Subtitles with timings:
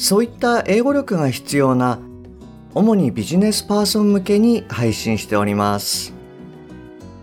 [0.00, 1.98] そういった英語力が必要な
[2.74, 6.14] 主にビジネスパーソン向けに配信しております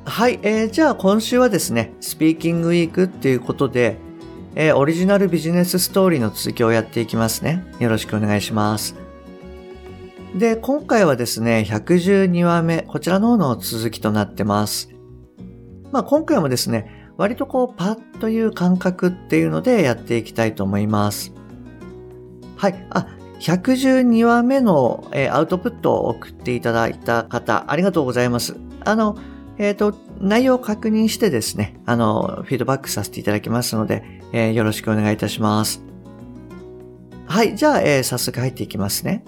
[0.05, 3.97] はい、えー、じゃあ今週はですねスピーキングウィークっていうことで、
[4.53, 8.95] えー、オリジナルビジネスストーリーの続きをやっていきますねよろしくお願いします
[10.35, 14.89] で、今回はですね、112話目、こちらの方の続きとなってます。
[15.91, 21.33] まあ今回もですね、割とこうパッという感覚っていうのでやっていきたいと思います。
[22.57, 22.87] はい。
[22.89, 23.07] あ、
[23.39, 28.57] 112話目の、えー、アウトプットを送っていただいた方、ありがとうございます。
[28.83, 29.17] あの、
[29.59, 35.83] えっ、ー、と、内容を確認してですね、あの、フィードバックさせていただきますので、えー、よろしくお願いいたします。
[37.27, 37.55] はい。
[37.55, 39.23] じゃあ、え、早速入っていきますね。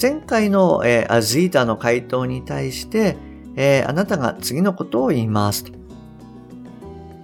[0.00, 3.16] 前回の、えー、アジータの回答に対して、
[3.56, 5.64] え、あなたが次のことを言います。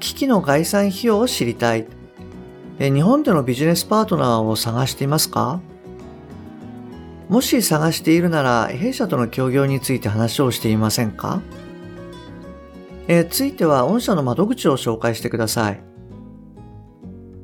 [0.00, 1.86] 機器の概算費用を知りたい。
[2.84, 5.60] え、日本でのビジネスパートナーを探していますか？
[7.28, 11.42] もし探しているなら、弊社との協業について話をしていませんか？
[13.06, 15.80] え、ついては御社の窓口を紹介してください。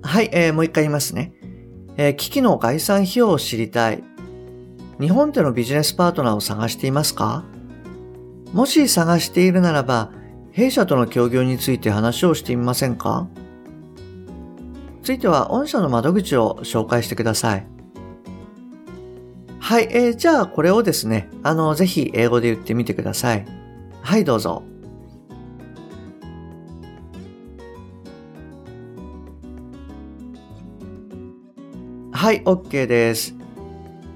[0.03, 1.33] はい、えー、もう一回言いますね。
[1.97, 4.03] えー、機器の概算費用を知りたい。
[4.99, 7.45] 日本でのビジネスパートナーを探していますか？
[8.53, 10.11] もし探しているならば、
[10.51, 13.29] 弊社との協業について話をしてみませんか？
[15.09, 17.67] ついては、御社の窓口を紹介してください。
[19.59, 23.47] はい、えー、じゃあこれをですね、あの、ぜひ英語で言ってみてください。
[24.03, 24.63] はい、どうぞ。
[32.13, 33.35] はい、OK です。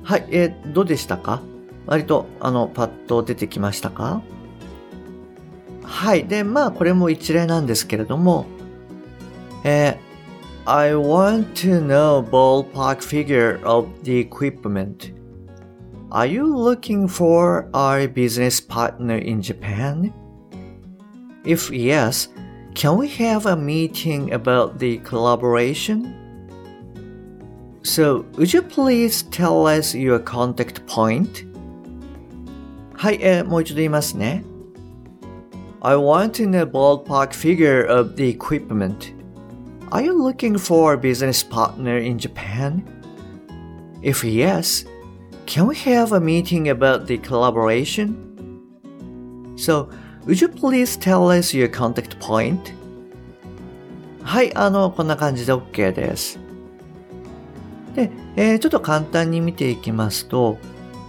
[0.03, 1.41] はい、えー、どうでしたか？
[1.87, 4.21] 割と、あの、パッと出てきましたか？
[5.85, 6.27] はい。
[6.27, 8.45] で、まあ、これも一例なんですけれども、
[9.65, 10.12] えー、
[10.66, 15.14] I want to know ballpark figure of the equipment.
[16.12, 20.14] Are you looking for our business partner in Japan?
[21.46, 22.30] If yes,
[22.76, 26.14] can we have a meeting about the collaboration?
[27.84, 31.46] So, would you please tell us your contact point?
[32.94, 34.44] はい、えー、もう一度言いますね。
[35.82, 39.14] I want to know ballpark figure of the equipment.
[39.93, 42.83] Are you looking for a business partner in Japan?
[44.01, 44.87] If yes,
[45.45, 48.17] can we have a meeting about the collaboration?
[49.55, 49.91] So,
[50.25, 52.73] would you please tell us your contact point?
[54.23, 56.39] はい、あの、こんな感じで OK です。
[57.95, 60.57] で、えー、ちょっと簡単に見ていきますと、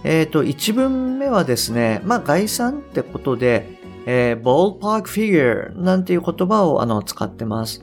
[0.04, 3.66] えっ、ー、と、1文目はですね、まあ、概算ってことで、
[4.04, 7.82] えー、ballpark figure なんていう言葉をあの使ってます。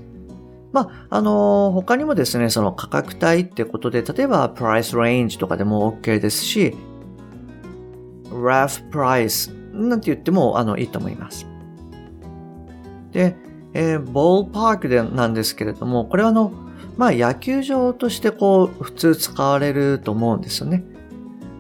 [0.72, 6.76] まあ、あのー、他にもですね、その価格帯ってことで、例えば price range とかでも OK ですし、
[8.30, 11.48] rough price なんて言ってもあのいいと思います。
[13.12, 13.36] で、
[13.74, 16.52] えー、ballpark でなんですけれども、これはあの、
[16.98, 20.84] まあ野球場としてこう普通使われると思うんですよね。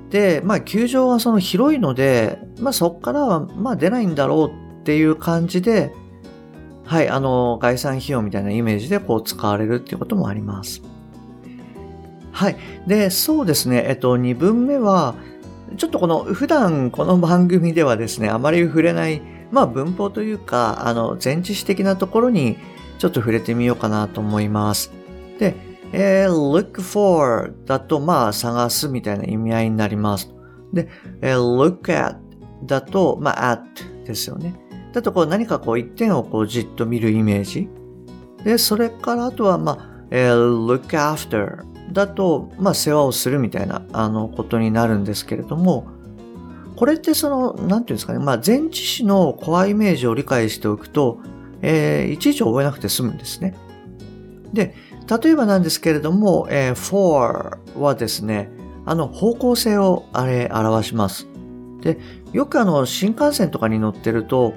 [0.10, 5.94] で、まあ球場はその広いので、まあそこからはまあ出ないんだろうっていう感じで、
[6.91, 10.81] はい、あの、概算費用みたいなイメージでこう使われるっていうこともあります。
[12.34, 12.57] はい。
[12.85, 13.85] で、そうですね。
[13.88, 15.16] えっと、2分目は、
[15.78, 19.22] ちょっとこの、普段この番組ではですね、あまり触れない、
[19.52, 22.57] まあ文法というか、あの、前置詞的なところに
[22.97, 24.91] ちょっと触れてみようかなと思います。
[25.40, 25.55] で、
[25.94, 30.29] えー、look for だと、まあ、探すみたいな意味合いになります。
[30.73, 30.90] で、
[31.22, 32.20] えー、look at
[32.66, 33.64] だと、まあ、at
[34.05, 34.60] ですよね。
[34.93, 37.70] だと、こう、何かこう、一点をこう、じっと見るイメージ。
[38.43, 45.88] で、それからあとは、まあ、えー、look after だと、まあ、世話をするみたいな、あの、ことになるんですけれども、
[46.76, 51.20] これってその、なんていうんですかね、まあ、前置詞のコアイメージを理解しておくと、
[51.61, 53.55] えー、いちいち覚えなくて済むんですね。
[54.52, 54.76] で、
[55.22, 58.49] 例えばなんですけれども、えー、for はですね、
[58.85, 61.28] あの方向性をあれ表します。
[61.82, 61.99] で、
[62.34, 64.53] よくあの新幹線とかに乗ってると、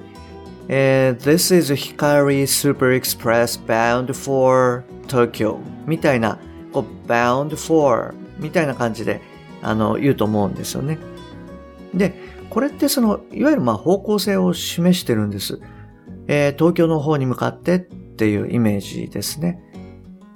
[0.67, 6.39] えー、This is Hikari Super Express bound for Tokyo みたいな
[6.71, 9.21] こう bound for みたいな感じで
[9.61, 10.97] あの言うと思うんですよね。
[11.93, 12.13] で、
[12.49, 15.59] これってその、いわゆるまあ方向性を示してるんです。
[16.27, 19.61] えー、東京の方に向かってっていうイメージですね。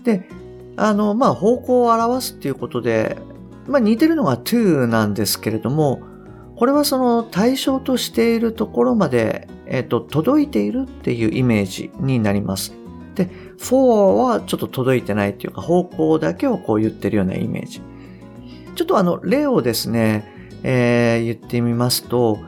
[0.03, 0.29] で、
[0.77, 3.17] あの、まあ方向を表すっていうことで、
[3.67, 6.01] まあ似てるのが to なんですけれども、
[6.55, 12.73] これはその対象としているところまで、えっ、ー、と、届いているっていうイメージになります。
[13.15, 13.29] で、
[13.59, 17.81] for はちょっと届いてないっていうか、方向だけをこう言ってるようなイメージ。
[18.75, 20.25] ちょっとあの、例をですね、
[20.63, 22.39] えー、言ってみますと、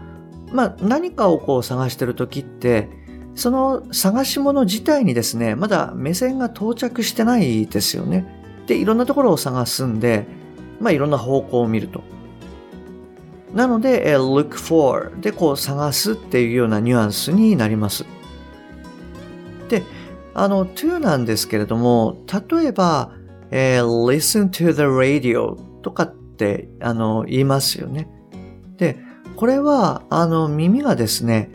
[0.51, 2.89] まあ、何かをこう探してるときって、
[3.35, 8.25] その探し物自体にですね、まだ目線が到着してないですよね。
[8.65, 10.25] で、いろんなところを探すんで、
[10.79, 12.01] まあ、いろんな方向を見ると。
[13.53, 18.05] なので、look for でこう探すっていうようなニュアンスになります。
[19.69, 19.83] で、
[20.33, 22.17] あの、to なんですけれども、
[22.49, 23.11] 例えば、
[23.51, 28.07] えー、listen to the radio とかってあの言いますよね。
[28.77, 28.97] で、
[29.35, 31.51] これはあの耳がですね、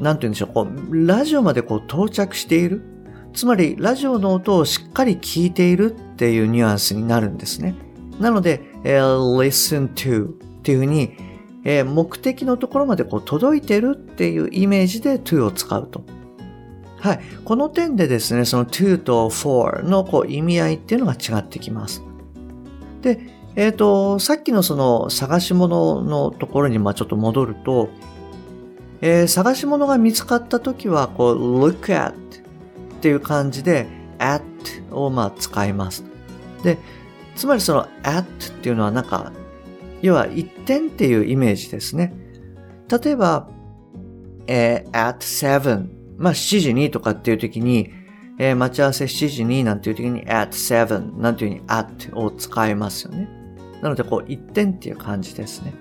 [0.00, 2.82] なんて言うんでしょう、こうラジオまでこう到着している。
[3.34, 7.74] つまり、ラジオの音をしっかり聞いているっていうニュアンスになるんですね。
[8.18, 10.32] なので、えー、listen to っ
[10.62, 11.12] ていうふうに、
[11.68, 16.04] えー、目的のところまでこう届いてるっていうイメージで to を使うと。
[17.00, 17.20] はい。
[17.44, 22.04] この点でですね、その to と for のこう意味合いっていうのが違ってきます。
[23.02, 23.18] で、
[23.56, 27.88] えっ、ー、と、さっきのその探し物のところにまあちょっと戻ると、
[29.00, 32.14] えー、探し物が見つかったときは、こう、look at っ
[33.00, 33.88] ていう感じで
[34.20, 34.44] at
[34.92, 36.04] をまあ使います。
[36.62, 36.78] で、
[37.34, 38.24] つまりその at っ
[38.62, 39.32] ていうのはなんか、
[40.06, 42.14] 要は一点っていうイメージですね。
[42.88, 43.48] 例えば、
[44.46, 47.90] えー、at seven まあ7時にとかっていう時に、
[48.38, 53.28] えー、待ち合わせ7時になんていう時に at seven なんていうふうに at を使いますよね。
[53.82, 55.74] なのでこう一点っていう感じですね。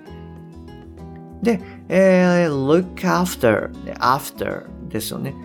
[1.44, 5.36] で、えー、look after, after ですよね。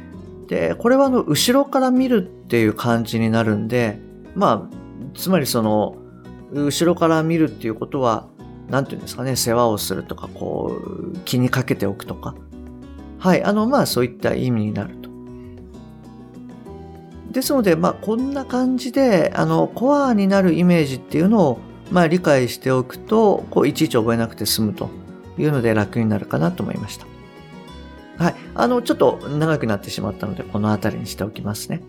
[0.49, 3.99] で、これはあの、後ろから見るっていう感じになるんで、
[4.35, 4.77] まあ、
[5.15, 5.97] つまりその、
[6.53, 8.29] 後ろから見るっていうことは、
[8.71, 12.35] なんていうんですかね、世話をするとか、こう、気にかけておくとか。
[13.19, 15.11] はい、あの、まあ、そういった意味になると。
[17.33, 21.59] ですので、まあ、こんな感じで、あの、コアになるイメージっていうのを、
[21.91, 24.89] まあ、理解しておくと、こう、いちいち覚えなくて済むと
[25.37, 27.07] いうので楽になるかなと思いました。
[28.19, 28.35] はい。
[28.55, 31.83] あの、ちょっと長くなってしまったので、この辺りにしておきますね。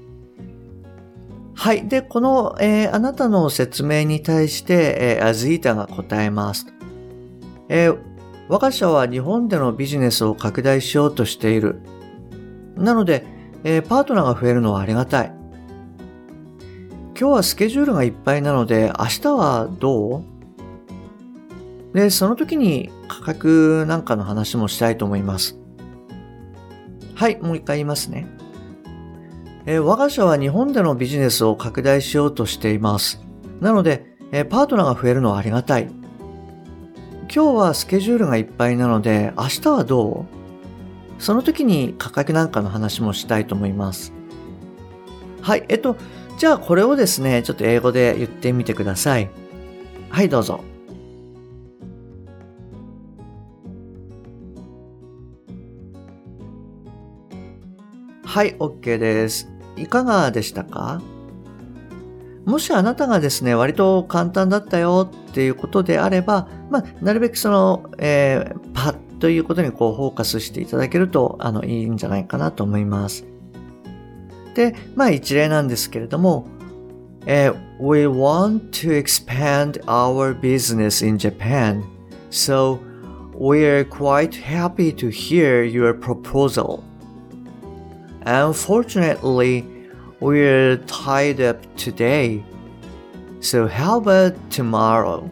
[1.62, 1.88] はい。
[1.88, 6.66] で、この、えー、あなたの説明に対して、えー、アズイータが答えます。
[7.70, 8.00] えー、
[8.50, 11.84] 我が社は日本でのビジネスを拡大しようとしている。
[12.76, 13.28] なので、
[13.64, 15.32] えー、パートナーが増えるのはありがたい。
[17.16, 20.24] 今日はスケジュールがいっぱいなので、明日はど
[21.94, 21.96] う？
[21.96, 25.60] で、その時に価格なんかの話もしたいと思います。
[27.14, 28.26] はい、もう一回言いますね。
[29.66, 33.22] えー、我が社は日本でのビジネスを拡大しようとしています。
[33.60, 35.90] なので、えー、パートナーが増えるのはありがたい。
[37.34, 40.26] 今日はスケジュールがいっぱいなので、明日はど
[41.20, 41.22] う？
[41.22, 44.12] その時に価格なんかの話もしたいと思います。
[45.42, 45.96] はい、えっと、
[46.38, 49.30] じゃあこれをですね、ちょっと英語で言ってみてください。
[50.10, 50.62] はい、どうぞ。
[58.32, 59.52] はい、OK です。
[59.76, 61.02] いかがでしたか？
[62.46, 73.26] もしあなたがですね、割と簡単だったよっていうことであれば、まあ、なるべくその、えー、パッということにこうフォーカスしていただけると、あの、いいんじゃないかなと思います。
[74.56, 76.48] で、まあ一例なんですけれども、
[77.26, 81.84] えー、We want to expand our business in Japan,
[82.30, 82.80] so
[83.38, 86.90] we are quite happy to hear your proposal.
[88.25, 89.77] Unfortunately,
[90.19, 92.43] We're tied up today.
[93.41, 95.31] So how about tomorrow?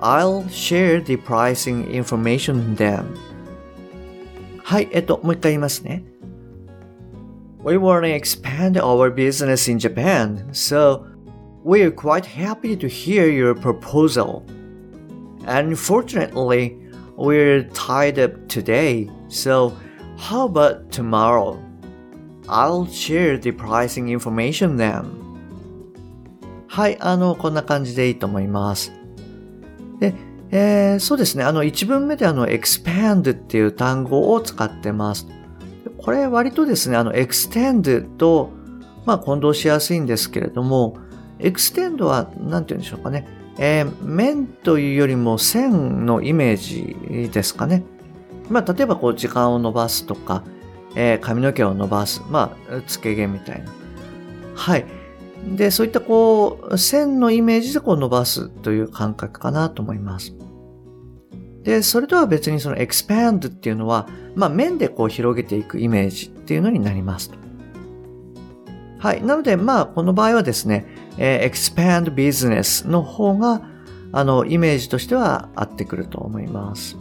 [0.00, 3.04] I'll share the pricing information then.
[4.64, 6.02] はい、えっと、もう一回言いますね。
[7.62, 11.06] We want to expand our business in Japan, so
[11.64, 14.42] we're quite happy to hear your proposal.
[15.46, 16.76] Unfortunately,
[17.16, 19.72] we're tied up today, so
[20.19, 21.57] how about tomorrow?
[22.47, 25.05] I'll share the pricing information then.
[26.67, 28.91] はい、あの、こんな感じでいいと思います。
[29.99, 30.13] で、
[30.51, 31.43] えー、そうですね。
[31.43, 35.27] あの、一文目であの、expand っていう単語を使ってます。
[35.97, 38.51] これ割とですね、あの、extend と、
[39.05, 40.97] まあ、混同しやすいんですけれども、
[41.39, 43.27] extend は何て言うんでしょうかね。
[43.57, 47.83] えー、面というよりも線のイメージですかね。
[48.49, 50.43] まあ、例えばこう時間を伸ばすとか、
[50.95, 52.21] えー、髪の毛を伸ばす。
[52.29, 53.71] まあ、つけ毛みたいな。
[54.55, 54.85] はい。
[55.55, 60.33] で、そういったこう、線のイメージでこう伸ばすという感覚かなと思います。
[61.63, 67.31] で、それとは別にその expand っていうのは、まあ面でこう広げていくイメージっていうのになります。
[68.97, 69.23] はい。
[69.23, 70.85] なので、まあこの場合はですね、
[71.17, 73.61] えー、expand business の方が、
[74.11, 76.97] あの、イメージとしては合ってくると思います。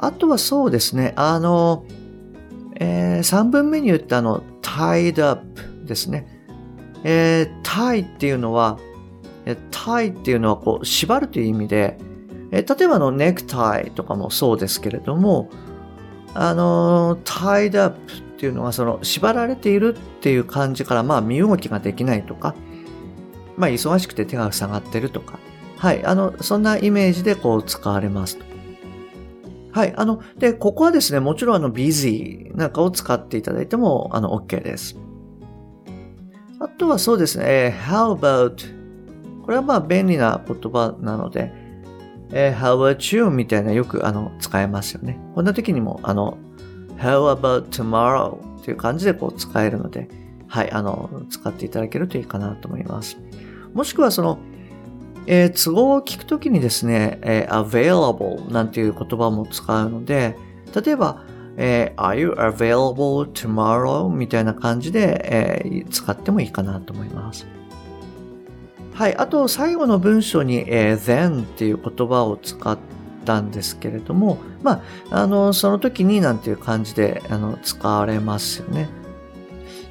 [0.00, 1.84] あとはそうですね、あの、
[2.80, 5.44] えー、3分目に言ったあの、tied up
[5.84, 6.26] ですね。
[7.04, 8.78] えー、tie っていうのは、
[9.70, 11.98] tie っていうのはこう縛るという意味で、
[12.50, 15.50] え例えばのネクタイとかもそうですけれども、
[16.34, 22.54] あの、tied up っていうのはその縛られているっていう感じからまあ身動きができないとか、
[23.56, 25.38] まあ忙しくて手が塞がってるとか、
[25.76, 28.47] はい、あの、そんなイメージでこう使われますと。
[29.78, 34.96] はい、あの、で、ここはですね、もちろんあの busy なんかを使っていただいてもあの OK です。
[36.58, 38.56] あとはそうですね、how about
[39.44, 41.52] これはまあ便利な言葉なので、
[42.32, 45.16] え、how about you みたいなよくあの使えますよね。
[45.36, 46.38] こんな時にもあの
[46.96, 50.08] how about tomorrow という感じでこう使えるので、
[50.48, 53.16] はい、あの、使っていただけるといいかなと思います。
[53.74, 54.40] もしくはその、
[55.30, 60.36] えー、都合を聞くときにですね、えー、available なんていう言葉も使うので、
[60.74, 61.22] 例えば、
[61.58, 64.08] えー、are you available tomorrow?
[64.08, 67.46] みたいな感じで、えー、使ってもいいかなと思います。
[68.94, 69.16] はい。
[69.18, 72.78] あと、最後の文章に、えー、then っていう言葉を使っ
[73.26, 78.88] たんですけれども、まあ、あの、その時になんていう感じで、あの、使われますよね。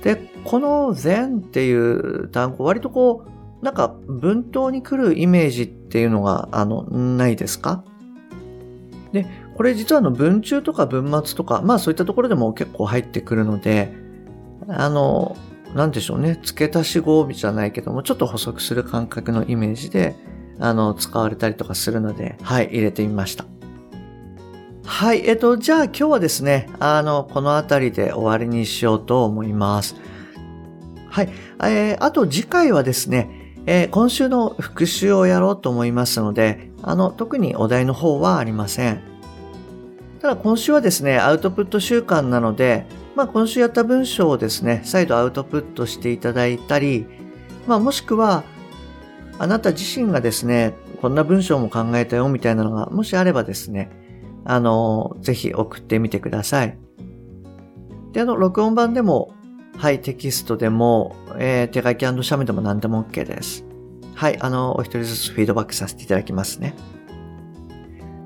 [0.01, 7.83] で、この then っていう単語、割とこう、なんか文頭に来るイメージっていうのが、あの、ないですか？
[9.11, 13.91] で、これ実はあの文中とか文末とか、まあそういったところでも結構入ってくるので、
[14.67, 15.35] あの、
[15.73, 20.15] なんでしょうね、付け足し語尾じゃないけども、ちょっと補足する感覚のイメージで、
[20.59, 23.45] あの、使われたりとかするので、はい、入れてみました。
[24.85, 29.95] はい、えっと、じゃあ今日はですね、あの、この辺りで終わりにしようと思います。
[31.09, 31.29] はい、
[31.63, 39.01] えー、あと次回はですね、えー、今週の復習をやろうと思いますので、あの、特にお題の方はありません。
[40.21, 47.07] ただ今週はですね、アウトプット週間なので、まあ、今週やった文章をですね、再度アウトプットしていただいたり、
[47.67, 48.45] まあ、もしくは、
[49.37, 53.91] あなた自身がですね、こんな文章も考えたよみたいなのが、もしあればですね、
[54.45, 56.77] あの、ぜひ送ってみてください。
[58.13, 59.33] で、あの、録音版でも、
[59.77, 63.63] はい、テキストでも、えー、手書き写メでも何でも OK です。
[64.15, 66.73] はい、あの、お一人ずつフィードバックさせていただきますね。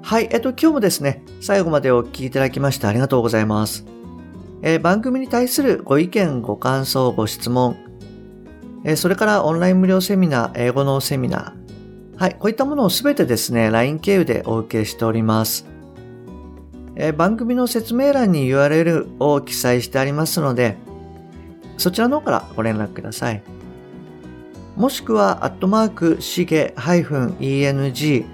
[0.01, 3.86] はい、えっと、今日もですね、最後までお聞きいただきましてありがとうございます。
[4.62, 7.75] えー、番組に対するご意見、ご感想、ご質問、
[8.86, 15.67] えー、それからオンライン無料セミナー、英語のセミナー、はい、こういったものをすべてですね、LINE 経由でお受けしております。
[16.96, 20.77] え、番組の説明欄に URL を記載してありますので、
[21.78, 23.44] そちらの方からご連絡ください。
[24.75, 28.25] もしくは、アットマーク、しげ -eng-coach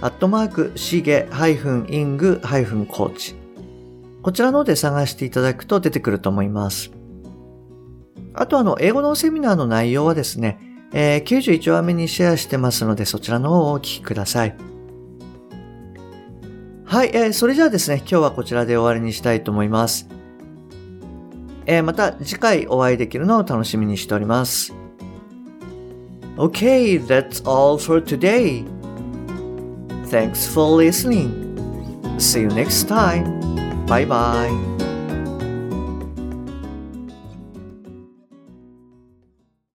[0.00, 3.36] アットマーク、しげイングコーチ。
[4.22, 6.90] こちらの方で探していただくと出てくると思います。
[8.34, 10.58] あとあの、英語のセミナーの内容はですね、
[10.92, 14.71] えー、91話目にシェアしてますので、そちらの方をお聞きください。
[16.92, 20.06] はい、えー、それじゃあですね、今日はこちらで終わりにしたいと思います。
[21.64, 24.74] えー、また次回お会いできるのを楽しみにしております。
[26.36, 28.62] Okay, that's all for today.
[30.10, 31.56] Thanks for listening.
[32.18, 33.40] See you next time.
[33.86, 34.71] Bye bye.